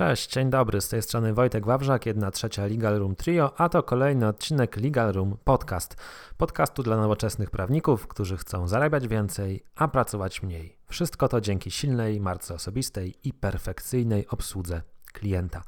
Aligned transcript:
Cześć, 0.00 0.30
dzień 0.30 0.50
dobry, 0.50 0.80
z 0.80 0.88
tej 0.88 1.02
strony 1.02 1.34
Wojtek 1.34 1.66
Wawrzak, 1.66 2.06
jedna 2.06 2.30
trzecia 2.30 2.66
Legal 2.66 2.98
Room 2.98 3.16
Trio, 3.16 3.60
a 3.60 3.68
to 3.68 3.82
kolejny 3.82 4.28
odcinek 4.28 4.76
Legal 4.76 5.12
Room 5.12 5.36
Podcast. 5.44 5.96
Podcastu 6.36 6.82
dla 6.82 6.96
nowoczesnych 6.96 7.50
prawników, 7.50 8.06
którzy 8.06 8.36
chcą 8.36 8.68
zarabiać 8.68 9.08
więcej, 9.08 9.64
a 9.76 9.88
pracować 9.88 10.42
mniej. 10.42 10.76
Wszystko 10.88 11.28
to 11.28 11.40
dzięki 11.40 11.70
silnej 11.70 12.20
marce 12.20 12.54
osobistej 12.54 13.14
i 13.24 13.32
perfekcyjnej 13.32 14.28
obsłudze 14.28 14.82
klienta. 15.12 15.62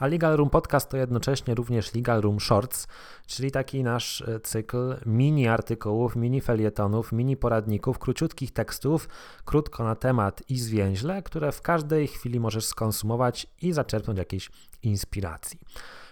A 0.00 0.06
Legal 0.06 0.36
Room 0.36 0.50
Podcast 0.50 0.88
to 0.88 0.96
jednocześnie 0.96 1.54
również 1.54 1.94
Legal 1.94 2.20
Room 2.20 2.40
Shorts, 2.40 2.86
czyli 3.26 3.50
taki 3.50 3.82
nasz 3.82 4.22
e, 4.22 4.40
cykl 4.40 4.96
mini 5.06 5.48
artykułów, 5.48 6.16
mini 6.16 6.40
felietonów, 6.40 7.12
mini 7.12 7.36
poradników, 7.36 7.98
króciutkich 7.98 8.52
tekstów, 8.52 9.08
krótko 9.44 9.84
na 9.84 9.94
temat 9.94 10.42
i 10.48 10.58
zwięźle, 10.58 11.22
które 11.22 11.52
w 11.52 11.62
każdej 11.62 12.06
chwili 12.06 12.40
możesz 12.40 12.66
skonsumować 12.66 13.46
i 13.62 13.72
zaczerpnąć 13.72 14.18
jakiejś 14.18 14.50
inspiracji. 14.82 15.60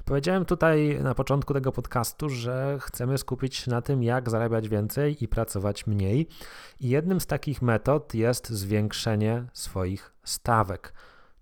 Powiedziałem 0.05 0.45
tutaj 0.45 0.99
na 1.03 1.15
początku 1.15 1.55
tego 1.55 1.73
podcastu, 1.73 2.29
że 2.29 2.79
chcemy 2.81 3.19
skupić 3.19 3.57
się 3.57 3.71
na 3.71 3.83
tym, 3.83 4.03
jak 4.03 4.31
zarabiać 4.31 4.69
więcej 4.69 5.25
i 5.25 5.29
pracować 5.29 5.87
mniej. 5.87 6.29
I 6.81 6.89
jednym 6.89 7.21
z 7.21 7.27
takich 7.27 7.63
metod 7.63 8.15
jest 8.15 8.49
zwiększenie 8.51 9.45
swoich 9.53 10.15
stawek, 10.25 10.93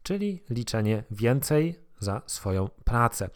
czyli 0.03 0.43
liczenie 0.51 1.05
więcej 1.11 1.86
za 1.99 2.23
swoją 2.27 2.69
pracę. 2.85 3.31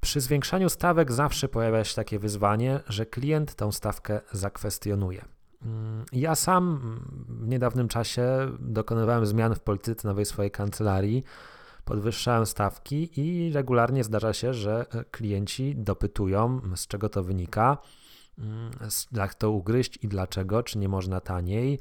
Przy 0.00 0.20
zwiększaniu 0.20 0.68
stawek 0.68 1.12
zawsze 1.12 1.48
pojawia 1.48 1.84
się 1.84 1.94
takie 1.94 2.18
wyzwanie, 2.18 2.80
że 2.88 3.06
klient 3.06 3.54
tą 3.54 3.72
stawkę 3.72 4.20
zakwestionuje. 4.32 5.24
Mm, 5.62 6.04
ja 6.12 6.34
sam 6.34 6.80
w 7.28 7.48
niedawnym 7.48 7.88
czasie 7.88 8.26
dokonywałem 8.60 9.26
zmian 9.26 9.54
w 9.54 9.60
polityce 9.60 10.08
nowej 10.08 10.24
swojej 10.24 10.50
kancelarii, 10.50 11.24
podwyższałem 11.84 12.46
stawki 12.46 13.20
i 13.20 13.52
regularnie 13.52 14.04
zdarza 14.04 14.32
się, 14.32 14.54
że 14.54 14.86
klienci 15.10 15.74
dopytują, 15.76 16.60
z 16.76 16.86
czego 16.86 17.08
to 17.08 17.22
wynika, 17.22 17.78
jak 19.12 19.34
to 19.34 19.50
ugryźć 19.50 19.98
i 20.02 20.08
dlaczego, 20.08 20.62
czy 20.62 20.78
nie 20.78 20.88
można 20.88 21.20
taniej 21.20 21.78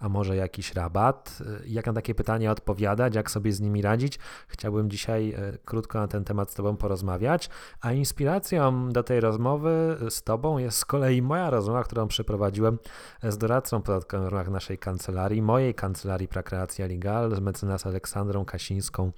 a 0.00 0.08
może 0.08 0.36
jakiś 0.36 0.74
rabat? 0.74 1.38
Jak 1.66 1.86
na 1.86 1.92
takie 1.92 2.14
pytania 2.14 2.50
odpowiadać, 2.50 3.14
jak 3.14 3.30
sobie 3.30 3.52
z 3.52 3.60
nimi 3.60 3.82
radzić? 3.82 4.18
Chciałbym 4.48 4.90
dzisiaj 4.90 5.30
e, 5.30 5.58
krótko 5.64 5.98
na 5.98 6.08
ten 6.08 6.24
temat 6.24 6.50
z 6.50 6.54
Tobą 6.54 6.76
porozmawiać, 6.76 7.50
a 7.80 7.92
inspiracją 7.92 8.88
do 8.92 9.02
tej 9.02 9.20
rozmowy 9.20 9.96
z 10.10 10.22
Tobą 10.22 10.58
jest 10.58 10.78
z 10.78 10.84
kolei 10.84 11.22
moja 11.22 11.50
rozmowa, 11.50 11.84
którą 11.84 12.08
przeprowadziłem 12.08 12.78
z 13.22 13.38
doradcą 13.38 13.82
podatkowym 13.82 14.26
w 14.26 14.32
ramach 14.32 14.48
naszej 14.48 14.78
kancelarii, 14.78 15.42
mojej 15.42 15.74
kancelarii 15.74 16.28
Prakreacja 16.28 16.86
Legal 16.86 17.36
z 17.36 17.40
mecenas 17.40 17.86
Aleksandrą 17.86 18.44
Kasińską 18.44 19.12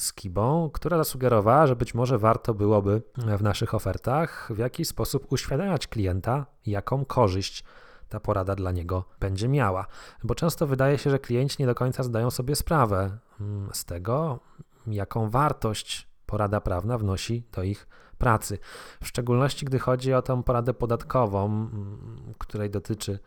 z 0.00 0.12
Kibą, 0.12 0.70
która 0.72 0.96
zasugerowała, 0.96 1.66
że 1.66 1.76
być 1.76 1.94
może 1.94 2.18
warto 2.18 2.54
byłoby 2.54 3.02
w 3.16 3.42
naszych 3.42 3.74
ofertach 3.74 4.50
w 4.54 4.58
jakiś 4.58 4.88
sposób 4.88 5.32
uświadamiać 5.32 5.86
klienta, 5.86 6.46
jaką 6.66 7.04
korzyść 7.04 7.64
ta 8.08 8.20
porada 8.20 8.54
dla 8.54 8.72
niego 8.72 9.04
będzie 9.20 9.48
miała. 9.48 9.86
Bo 10.24 10.34
często 10.34 10.66
wydaje 10.66 10.98
się, 10.98 11.10
że 11.10 11.18
klienci 11.18 11.56
nie 11.58 11.66
do 11.66 11.74
końca 11.74 12.02
zdają 12.02 12.30
sobie 12.30 12.56
sprawę 12.56 13.18
mm, 13.40 13.70
z 13.72 13.84
tego, 13.84 14.38
jaką 14.86 15.30
wartość 15.30 16.08
porada 16.26 16.60
prawna 16.60 16.98
wnosi 16.98 17.44
do 17.52 17.62
ich 17.62 17.88
pracy. 18.18 18.58
W 19.02 19.06
szczególności, 19.06 19.66
gdy 19.66 19.78
chodzi 19.78 20.14
o 20.14 20.22
tę 20.22 20.42
poradę 20.42 20.74
podatkową, 20.74 21.46
mm, 21.46 22.34
której 22.38 22.70
dotyczy 22.70 23.18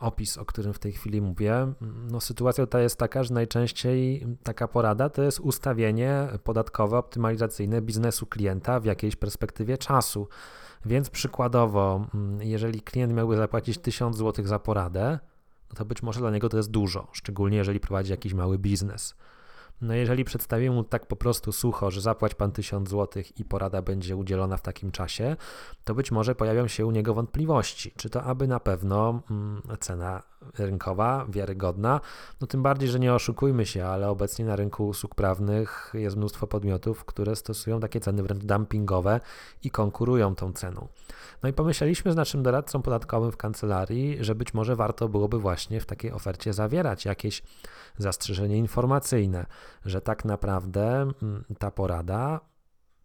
opis, 0.00 0.38
o 0.38 0.44
którym 0.44 0.72
w 0.72 0.78
tej 0.78 0.92
chwili 0.92 1.22
mówię, 1.22 1.72
no 2.10 2.20
sytuacja 2.20 2.66
tutaj 2.66 2.82
jest 2.82 2.96
taka, 2.96 3.24
że 3.24 3.34
najczęściej 3.34 4.26
taka 4.42 4.68
porada 4.68 5.08
to 5.08 5.22
jest 5.22 5.40
ustawienie 5.40 6.28
podatkowe, 6.44 6.98
optymalizacyjne 6.98 7.82
biznesu 7.82 8.26
klienta 8.26 8.80
w 8.80 8.84
jakiejś 8.84 9.16
perspektywie 9.16 9.78
czasu. 9.78 10.28
Więc 10.86 11.10
przykładowo, 11.10 12.06
mm, 12.14 12.42
jeżeli 12.42 12.80
klient 12.80 13.12
miałby 13.12 13.36
zapłacić 13.36 13.78
1000 13.78 14.16
zł 14.16 14.46
za 14.46 14.58
poradę, 14.58 15.18
no 15.70 15.76
to 15.76 15.84
być 15.84 16.02
może 16.02 16.20
dla 16.20 16.30
niego 16.30 16.48
to 16.48 16.56
jest 16.56 16.70
dużo, 16.70 17.08
szczególnie 17.12 17.56
jeżeli 17.56 17.80
prowadzi 17.80 18.10
jakiś 18.10 18.34
mały 18.34 18.58
biznes. 18.58 19.14
No 19.80 19.94
jeżeli 19.94 20.24
przedstawię 20.24 20.70
mu 20.70 20.84
tak 20.84 21.06
po 21.06 21.16
prostu 21.16 21.52
sucho, 21.52 21.90
że 21.90 22.00
zapłać 22.00 22.34
pan 22.34 22.52
1000 22.52 22.90
zł 22.90 23.22
i 23.38 23.44
porada 23.44 23.82
będzie 23.82 24.16
udzielona 24.16 24.56
w 24.56 24.62
takim 24.62 24.90
czasie, 24.90 25.36
to 25.84 25.94
być 25.94 26.10
może 26.10 26.34
pojawią 26.34 26.68
się 26.68 26.86
u 26.86 26.90
niego 26.90 27.14
wątpliwości, 27.14 27.92
czy 27.96 28.10
to 28.10 28.22
aby 28.22 28.48
na 28.48 28.60
pewno 28.60 29.22
mm, 29.30 29.62
cena 29.80 30.22
rynkowa, 30.58 31.26
wiarygodna, 31.28 32.00
no 32.40 32.46
tym 32.46 32.62
bardziej, 32.62 32.88
że 32.88 32.98
nie 32.98 33.14
oszukujmy 33.14 33.66
się, 33.66 33.86
ale 33.86 34.08
obecnie 34.08 34.44
na 34.44 34.56
rynku 34.56 34.88
usług 34.88 35.14
prawnych 35.14 35.92
jest 35.94 36.16
mnóstwo 36.16 36.46
podmiotów, 36.46 37.04
które 37.04 37.36
stosują 37.36 37.80
takie 37.80 38.00
ceny 38.00 38.22
wręcz 38.22 38.44
dumpingowe 38.44 39.20
i 39.62 39.70
konkurują 39.70 40.34
tą 40.34 40.52
ceną. 40.52 40.88
No 41.42 41.48
i 41.48 41.52
pomyśleliśmy 41.52 42.12
z 42.12 42.16
naszym 42.16 42.42
doradcą 42.42 42.82
podatkowym 42.82 43.32
w 43.32 43.36
kancelarii, 43.36 44.24
że 44.24 44.34
być 44.34 44.54
może 44.54 44.76
warto 44.76 45.08
byłoby 45.08 45.38
właśnie 45.38 45.80
w 45.80 45.86
takiej 45.86 46.12
ofercie 46.12 46.52
zawierać 46.52 47.04
jakieś 47.04 47.42
zastrzeżenie 47.98 48.56
informacyjne, 48.56 49.46
że 49.84 50.00
tak 50.00 50.24
naprawdę 50.24 51.10
mm, 51.22 51.44
ta 51.58 51.70
porada 51.70 52.40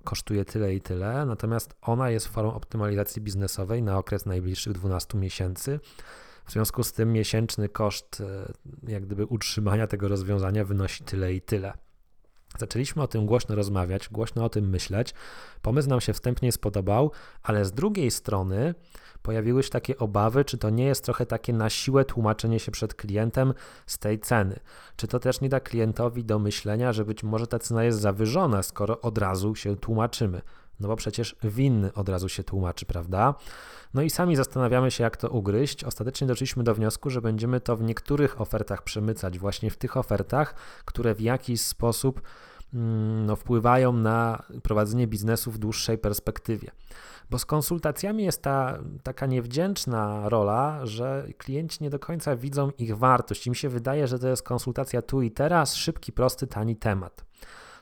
kosztuje 0.04 0.46
tyle 0.46 0.76
i 0.76 0.82
tyle, 0.82 1.26
natomiast 1.26 1.76
ona 1.82 2.10
jest 2.10 2.28
formą 2.28 2.54
optymalizacji 2.54 3.22
biznesowej 3.22 3.84
na 3.84 3.98
okres 3.98 4.26
najbliższych 4.26 4.74
12 4.74 5.18
miesięcy. 5.18 5.80
W 6.46 6.52
związku 6.52 6.84
z 6.84 6.94
tym 6.94 7.14
miesięczny 7.14 7.70
koszt 7.70 8.22
e, 8.22 8.54
jak 8.92 9.06
gdyby 9.06 9.26
utrzymania 9.26 9.88
tego 9.88 10.08
rozwiązania 10.08 10.66
wynosi 10.66 11.04
tyle 11.04 11.34
i 11.34 11.42
tyle. 11.42 11.74
Zaczęliśmy 12.58 13.02
o 13.02 13.08
tym 13.08 13.26
głośno 13.26 13.56
rozmawiać, 13.56 14.10
głośno 14.10 14.46
o 14.46 14.50
tym 14.50 14.70
myśleć. 14.70 15.14
Pomysł 15.62 15.90
nam 15.90 16.02
się 16.02 16.14
wstępnie 16.14 16.52
spodobał, 16.52 17.12
ale 17.44 17.66
z 17.66 17.72
drugiej 17.72 18.12
strony 18.12 18.76
pojawiły 19.22 19.64
się 19.64 19.70
takie 19.70 19.98
obawy, 19.98 20.46
czy 20.46 20.58
to 20.58 20.70
nie 20.70 20.86
jest 20.86 21.06
trochę 21.06 21.26
takie 21.26 21.54
na 21.54 21.70
siłę 21.70 22.06
tłumaczenie 22.06 22.60
się 22.60 22.72
przed 22.72 22.94
klientem 22.94 23.54
z 23.86 23.98
tej 23.98 24.20
ceny. 24.20 24.60
Czy 24.96 25.08
to 25.08 25.20
też 25.20 25.42
nie 25.42 25.50
da 25.50 25.60
klientowi 25.60 26.26
do 26.26 26.40
myślenia, 26.40 26.94
że 26.94 27.06
być 27.06 27.24
może 27.24 27.48
ta 27.48 27.60
cena 27.60 27.84
jest 27.84 28.00
zawyżona, 28.00 28.64
skoro 28.64 29.02
od 29.02 29.18
razu 29.18 29.56
się 29.56 29.76
tłumaczymy. 29.78 30.42
No 30.80 30.88
bo 30.88 30.96
przecież 30.96 31.36
winny 31.44 31.94
od 31.94 32.10
razu 32.10 32.30
się 32.30 32.44
tłumaczy, 32.44 32.86
prawda? 32.86 33.36
No 33.94 34.02
i 34.02 34.10
sami 34.10 34.36
zastanawiamy 34.36 34.92
się, 34.92 35.04
jak 35.04 35.18
to 35.18 35.30
ugryźć. 35.30 35.84
Ostatecznie 35.84 36.28
doszliśmy 36.28 36.64
do 36.64 36.76
wniosku, 36.76 37.10
że 37.10 37.22
będziemy 37.22 37.60
to 37.60 37.76
w 37.76 37.84
niektórych 37.84 38.42
ofertach 38.42 38.84
przemycać, 38.84 39.40
właśnie 39.40 39.72
w 39.72 39.78
tych 39.78 39.98
ofertach, 39.98 40.56
które 40.86 41.16
w 41.16 41.22
jakiś 41.22 41.62
sposób 41.62 42.22
mm, 42.74 43.26
no, 43.26 43.36
wpływają 43.36 43.94
na 43.94 44.44
prowadzenie 44.64 45.08
biznesu 45.08 45.52
w 45.52 45.58
dłuższej 45.58 45.98
perspektywie. 45.98 46.72
Bo 47.30 47.40
z 47.40 47.46
konsultacjami 47.46 48.24
jest 48.24 48.42
ta 48.42 48.80
taka 49.04 49.26
niewdzięczna 49.26 50.30
rola, 50.30 50.86
że 50.86 51.28
klienci 51.38 51.84
nie 51.84 51.90
do 51.90 52.00
końca 52.00 52.36
widzą 52.36 52.72
ich 52.78 52.98
wartość. 52.98 53.48
Im 53.48 53.56
się 53.56 53.70
wydaje, 53.70 54.08
że 54.08 54.20
to 54.20 54.28
jest 54.28 54.44
konsultacja 54.44 55.02
tu 55.02 55.22
i 55.22 55.32
teraz, 55.32 55.76
szybki, 55.76 56.12
prosty, 56.12 56.48
tani 56.48 56.76
temat. 56.76 57.26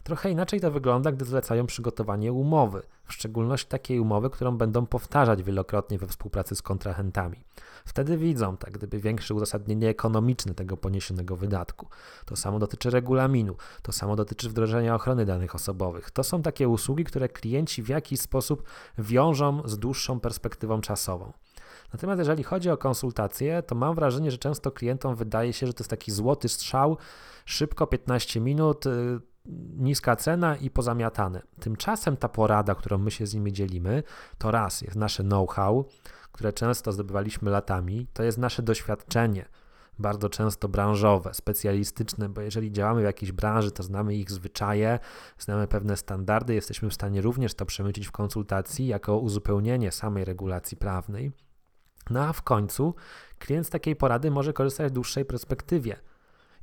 Trochę 0.03 0.31
inaczej 0.31 0.61
to 0.61 0.71
wygląda, 0.71 1.11
gdy 1.11 1.25
zlecają 1.25 1.65
przygotowanie 1.65 2.33
umowy, 2.33 2.81
w 3.05 3.13
szczególności 3.13 3.67
takiej 3.67 3.99
umowy, 3.99 4.29
którą 4.29 4.57
będą 4.57 4.85
powtarzać 4.85 5.43
wielokrotnie 5.43 5.97
we 5.97 6.07
współpracy 6.07 6.55
z 6.55 6.61
kontrahentami. 6.61 7.43
Wtedy 7.85 8.17
widzą, 8.17 8.57
tak 8.57 8.73
gdyby 8.73 8.99
większe 8.99 9.33
uzasadnienie 9.33 9.89
ekonomiczne 9.89 10.53
tego 10.53 10.77
poniesionego 10.77 11.35
wydatku. 11.35 11.87
To 12.25 12.35
samo 12.35 12.59
dotyczy 12.59 12.89
regulaminu, 12.89 13.55
to 13.81 13.91
samo 13.91 14.15
dotyczy 14.15 14.49
wdrożenia 14.49 14.95
ochrony 14.95 15.25
danych 15.25 15.55
osobowych. 15.55 16.11
To 16.11 16.23
są 16.23 16.41
takie 16.41 16.69
usługi, 16.69 17.03
które 17.03 17.29
klienci 17.29 17.83
w 17.83 17.89
jakiś 17.89 18.19
sposób 18.19 18.63
wiążą 18.97 19.61
z 19.65 19.77
dłuższą 19.77 20.19
perspektywą 20.19 20.81
czasową. 20.81 21.33
Natomiast 21.93 22.19
jeżeli 22.19 22.43
chodzi 22.43 22.69
o 22.69 22.77
konsultacje, 22.77 23.63
to 23.63 23.75
mam 23.75 23.95
wrażenie, 23.95 24.31
że 24.31 24.37
często 24.37 24.71
klientom 24.71 25.15
wydaje 25.15 25.53
się, 25.53 25.67
że 25.67 25.73
to 25.73 25.81
jest 25.81 25.89
taki 25.89 26.11
złoty 26.11 26.49
strzał, 26.49 26.97
szybko 27.45 27.87
15 27.87 28.41
minut, 28.41 28.85
y, 28.85 28.89
niska 29.77 30.15
cena 30.15 30.55
i 30.55 30.69
pozamiatane. 30.69 31.41
Tymczasem 31.59 32.17
ta 32.17 32.29
porada, 32.29 32.75
którą 32.75 32.97
my 32.97 33.11
się 33.11 33.25
z 33.25 33.33
nimi 33.33 33.53
dzielimy, 33.53 34.03
to 34.37 34.51
raz 34.51 34.81
jest 34.81 34.95
nasze 34.95 35.23
know-how, 35.23 35.85
które 36.31 36.53
często 36.53 36.91
zdobywaliśmy 36.91 37.51
latami, 37.51 38.07
to 38.13 38.23
jest 38.23 38.37
nasze 38.37 38.63
doświadczenie, 38.63 39.45
bardzo 39.99 40.29
często 40.29 40.69
branżowe, 40.69 41.33
specjalistyczne, 41.33 42.29
bo 42.29 42.41
jeżeli 42.41 42.71
działamy 42.71 43.01
w 43.01 43.03
jakiejś 43.03 43.31
branży, 43.31 43.71
to 43.71 43.83
znamy 43.83 44.15
ich 44.15 44.31
zwyczaje, 44.31 44.99
znamy 45.37 45.67
pewne 45.67 45.97
standardy, 45.97 46.53
jesteśmy 46.53 46.89
w 46.89 46.93
stanie 46.93 47.21
również 47.21 47.53
to 47.53 47.65
przemycić 47.65 48.07
w 48.07 48.11
konsultacji 48.11 48.87
jako 48.87 49.17
uzupełnienie 49.17 49.91
samej 49.91 50.25
regulacji 50.25 50.77
prawnej. 50.77 51.31
No 52.09 52.23
a 52.23 52.33
w 52.33 52.41
końcu 52.41 52.95
klient 53.39 53.67
z 53.67 53.69
takiej 53.69 53.95
porady 53.95 54.31
może 54.31 54.53
korzystać 54.53 54.91
w 54.91 54.95
dłuższej 54.95 55.25
perspektywie 55.25 55.95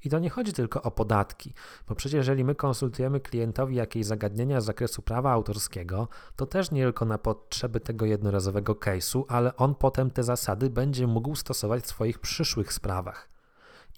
i 0.05 0.11
to 0.11 0.19
nie 0.19 0.31
chodzi 0.31 0.53
tylko 0.53 0.83
o 0.83 0.91
podatki, 0.91 1.55
bo 1.89 1.95
przecież 1.95 2.17
jeżeli 2.17 2.45
my 2.45 2.55
konsultujemy 2.55 3.21
klientowi 3.21 3.77
jakieś 3.77 4.06
zagadnienia 4.06 4.61
z 4.61 4.65
zakresu 4.65 5.03
prawa 5.03 5.33
autorskiego, 5.33 6.09
to 6.37 6.47
też 6.47 6.71
nie 6.71 6.83
tylko 6.83 7.05
na 7.05 7.19
potrzeby 7.19 7.81
tego 7.81 8.06
jednorazowego 8.06 8.75
case'u, 8.75 9.25
ale 9.29 9.56
on 9.56 9.75
potem 9.75 10.11
te 10.11 10.23
zasady 10.23 10.71
będzie 10.71 11.06
mógł 11.06 11.35
stosować 11.35 11.85
w 11.85 11.87
swoich 11.87 12.19
przyszłych 12.19 12.73
sprawach. 12.73 13.29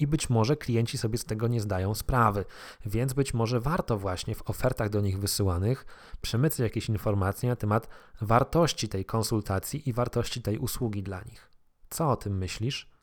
i 0.00 0.06
być 0.06 0.31
może 0.31 0.56
klienci 0.56 0.99
sobie 0.99 1.19
z 1.19 1.25
tego 1.25 1.49
nie 1.49 1.61
zdają 1.61 1.94
sprawy, 1.94 2.44
więc 2.87 3.12
być 3.12 3.35
może 3.35 3.61
warto 3.61 3.99
właśnie 3.99 4.35
w 4.35 4.50
ofertach 4.50 4.88
do 4.88 5.00
nich 5.00 5.19
wysyłanych 5.19 5.87
przemycać 6.20 6.58
jakieś 6.58 6.88
informacje 6.88 7.49
na 7.49 7.56
temat 7.56 7.88
wartości 8.20 8.88
tej 8.88 9.05
konsultacji 9.05 9.88
i 9.88 9.93
wartości 9.93 10.43
tej 10.43 10.58
usługi 10.58 11.03
dla 11.03 11.23
nich. 11.23 11.50
Co 11.91 12.11
o 12.11 12.17
tym 12.17 12.38
myślisz? 12.38 13.00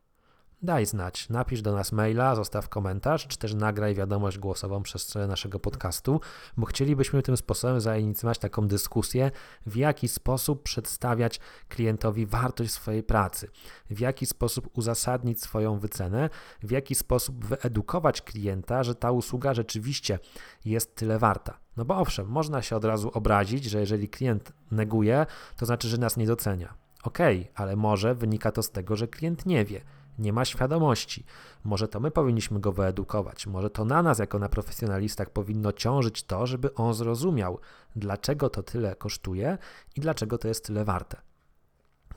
Daj 0.62 0.86
znać, 0.86 1.30
napisz 1.30 1.62
do 1.62 1.74
nas 1.74 1.92
maila, 1.92 2.36
zostaw 2.36 2.70
komentarz, 2.70 3.28
czy 3.28 3.38
też 3.38 3.54
nagraj 3.54 3.96
wiadomość 3.96 4.38
głosową 4.38 4.84
przez 4.84 5.02
stronę 5.02 5.28
naszego 5.28 5.60
podcastu, 5.60 6.22
bo 6.58 6.66
chcielibyśmy 6.66 7.22
tym 7.22 7.38
sposobem 7.38 7.82
zainicjować 7.82 8.40
taką 8.40 8.68
dyskusję, 8.68 9.32
w 9.66 9.76
jaki 9.76 10.08
sposób 10.08 10.64
przedstawiać 10.64 11.40
klientowi 11.70 12.26
wartość 12.26 12.72
swojej 12.72 13.04
pracy, 13.04 13.50
w 13.90 14.00
jaki 14.00 14.26
sposób 14.26 14.70
uzasadnić 14.74 15.42
swoją 15.42 15.80
wycenę, 15.80 16.30
w 16.64 16.72
jaki 16.72 16.96
sposób 16.96 17.46
wyedukować 17.46 18.22
klienta, 18.22 18.84
że 18.84 18.96
ta 18.96 19.12
usługa 19.12 19.54
rzeczywiście 19.54 20.20
jest 20.66 20.96
tyle 20.96 21.20
warta. 21.20 21.58
No 21.78 21.86
bo 21.86 21.98
owszem, 21.98 22.28
można 22.28 22.62
się 22.62 22.76
od 22.76 22.86
razu 22.86 23.12
obrazić, 23.14 23.64
że 23.64 23.80
jeżeli 23.80 24.10
klient 24.10 24.54
neguje, 24.72 25.26
to 25.58 25.66
znaczy, 25.66 25.88
że 25.88 25.98
nas 25.98 26.18
nie 26.18 26.28
docenia. 26.28 26.74
Okej, 27.04 27.42
okay, 27.42 27.52
ale 27.56 27.76
może 27.76 28.16
wynika 28.16 28.52
to 28.52 28.64
z 28.64 28.72
tego, 28.72 28.96
że 28.96 29.08
klient 29.08 29.46
nie 29.46 29.66
wie 29.66 29.82
nie 30.20 30.34
ma 30.34 30.46
świadomości. 30.46 31.26
Może 31.64 31.88
to 31.88 32.00
my 32.00 32.12
powinniśmy 32.12 32.60
go 32.60 32.72
wyedukować, 32.72 33.48
może 33.48 33.70
to 33.70 33.86
na 33.86 34.04
nas, 34.04 34.20
jako 34.20 34.40
na 34.40 34.50
profesjonalistach, 34.50 35.30
powinno 35.30 35.72
ciążyć 35.72 36.24
to, 36.24 36.48
żeby 36.48 36.74
on 36.74 36.94
zrozumiał, 36.94 37.60
dlaczego 37.96 38.50
to 38.50 38.64
tyle 38.64 38.96
kosztuje 38.96 39.58
i 39.96 40.02
dlaczego 40.02 40.38
to 40.38 40.48
jest 40.48 40.66
tyle 40.66 40.86
warte. 40.86 41.22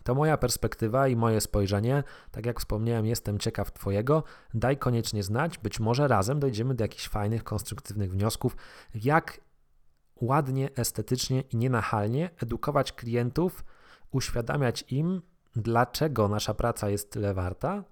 To 0.04 0.14
moja 0.14 0.36
perspektywa 0.36 1.08
i 1.08 1.16
moje 1.16 1.40
spojrzenie. 1.40 2.04
Tak 2.30 2.46
jak 2.46 2.60
wspomniałem, 2.60 3.06
jestem 3.06 3.38
ciekaw 3.38 3.72
Twojego. 3.72 4.22
Daj 4.54 4.76
koniecznie 4.76 5.22
znać, 5.22 5.58
być 5.58 5.80
może 5.80 6.08
razem 6.08 6.40
dojdziemy 6.40 6.74
do 6.74 6.84
jakichś 6.84 7.08
fajnych, 7.08 7.44
konstruktywnych 7.44 8.12
wniosków, 8.12 8.56
jak 8.94 9.40
ładnie, 10.20 10.70
estetycznie 10.76 11.40
i 11.40 11.56
nienachalnie 11.56 12.30
edukować 12.42 12.92
klientów, 12.92 13.64
uświadamiać 14.10 14.84
im, 14.88 15.22
dlaczego 15.56 16.28
nasza 16.28 16.54
praca 16.54 16.88
jest 16.88 17.10
tyle 17.10 17.34
warta, 17.34 17.84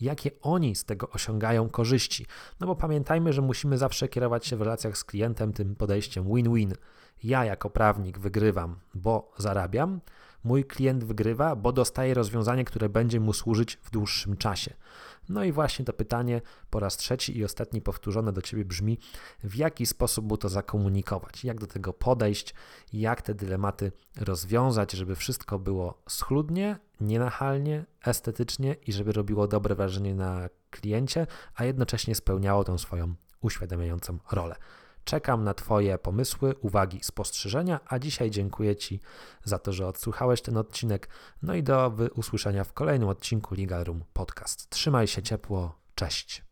jakie 0.00 0.30
oni 0.42 0.74
z 0.74 0.84
tego 0.84 1.10
osiągają 1.10 1.68
korzyści. 1.68 2.26
No 2.60 2.66
bo 2.66 2.76
pamiętajmy, 2.76 3.32
że 3.32 3.42
musimy 3.42 3.78
zawsze 3.78 4.08
kierować 4.08 4.46
się 4.46 4.56
w 4.56 4.62
relacjach 4.62 4.98
z 4.98 5.04
klientem 5.04 5.52
tym 5.52 5.76
podejściem 5.76 6.24
win-win. 6.24 6.74
Ja 7.24 7.44
jako 7.44 7.70
prawnik 7.70 8.18
wygrywam, 8.18 8.76
bo 8.94 9.32
zarabiam, 9.38 10.00
mój 10.46 10.64
klient 10.64 11.04
wygrywa, 11.04 11.56
bo 11.56 11.72
dostaje 11.72 12.14
rozwiązanie, 12.14 12.64
które 12.64 12.88
będzie 12.88 13.20
mu 13.20 13.32
służyć 13.32 13.78
w 13.82 13.90
dłuższym 13.90 14.36
czasie. 14.36 14.74
No 15.28 15.44
i 15.44 15.52
właśnie 15.52 15.84
to 15.84 15.92
pytanie 15.92 16.40
po 16.70 16.80
raz 16.80 16.96
trzeci 16.96 17.38
i 17.38 17.44
ostatni 17.44 17.80
powtórzone 17.80 18.32
do 18.32 18.42
Ciebie 18.42 18.64
brzmi, 18.64 18.98
w 19.44 19.56
jaki 19.56 19.86
sposób 19.86 20.28
mu 20.28 20.36
to 20.36 20.48
zakomunikować, 20.48 21.44
jak 21.44 21.60
do 21.60 21.66
tego 21.66 21.92
podejść, 21.92 22.54
jak 22.92 23.22
te 23.22 23.34
dylematy 23.34 23.92
rozwiązać, 24.20 24.92
żeby 24.92 25.16
wszystko 25.16 25.58
było 25.58 26.02
schludnie, 26.08 26.78
nienachalnie, 27.00 27.84
estetycznie 28.04 28.76
i 28.86 28.92
żeby 28.92 29.12
robiło 29.12 29.48
dobre 29.48 29.74
wrażenie 29.74 30.14
na 30.14 30.48
kliencie, 30.70 31.26
a 31.54 31.64
jednocześnie 31.64 32.14
spełniało 32.14 32.64
tą 32.64 32.78
swoją 32.78 33.14
uświadamiającą 33.40 34.18
rolę. 34.32 34.56
Czekam 35.06 35.44
na 35.44 35.54
Twoje 35.54 35.98
pomysły, 35.98 36.54
uwagi, 36.60 37.00
spostrzeżenia, 37.02 37.80
a 37.86 37.98
dzisiaj 37.98 38.30
dziękuję 38.30 38.76
Ci 38.76 39.00
za 39.44 39.58
to, 39.58 39.72
że 39.72 39.86
odsłuchałeś 39.86 40.42
ten 40.42 40.56
odcinek. 40.56 41.08
No 41.42 41.54
i 41.54 41.62
do 41.62 41.92
usłyszenia 42.14 42.64
w 42.64 42.72
kolejnym 42.72 43.08
odcinku 43.08 43.54
Legal 43.54 43.84
Room 43.84 44.04
Podcast. 44.12 44.70
Trzymaj 44.70 45.06
się 45.06 45.22
ciepło, 45.22 45.78
cześć. 45.94 46.45